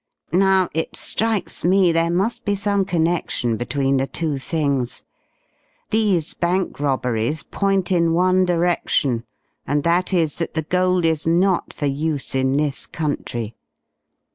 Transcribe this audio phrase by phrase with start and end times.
[0.33, 5.03] Now it strikes me there must be some connection between the two things.
[5.91, 9.25] These bank robberies point in one direction,
[9.67, 13.53] and that is, that the gold is not for use in this country.